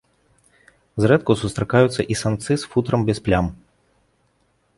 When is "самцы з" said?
2.23-2.73